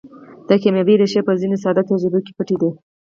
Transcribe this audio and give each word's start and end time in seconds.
د 0.47 0.49
کاميابۍ 0.61 0.95
ريښې 0.99 1.21
په 1.27 1.33
ځينو 1.39 1.57
ساده 1.63 1.81
تجربو 1.89 2.19
کې 2.25 2.31
پټې 2.37 2.55
دي. 2.61 2.69